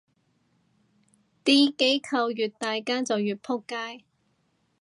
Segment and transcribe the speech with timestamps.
[1.45, 4.03] 啲機構越大間就越仆街